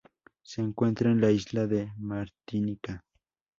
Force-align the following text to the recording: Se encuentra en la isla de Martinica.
Se 0.41 0.61
encuentra 0.61 1.11
en 1.11 1.21
la 1.21 1.29
isla 1.29 1.67
de 1.67 1.93
Martinica. 1.99 3.05